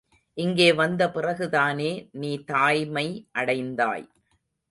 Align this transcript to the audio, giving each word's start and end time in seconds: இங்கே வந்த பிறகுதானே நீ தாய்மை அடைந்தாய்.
இங்கே 0.37 0.73
வந்த 0.73 1.09
பிறகுதானே 1.09 2.09
நீ 2.11 2.31
தாய்மை 2.43 3.05
அடைந்தாய். 3.31 4.07